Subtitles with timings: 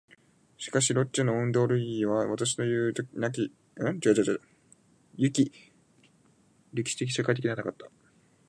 [0.57, 3.05] しかしロッチェのオントロギーは私のいう如
[5.31, 5.51] き
[6.73, 7.85] 歴史的社会的ではなかった。